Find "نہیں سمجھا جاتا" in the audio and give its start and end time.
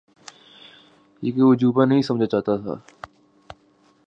1.85-2.57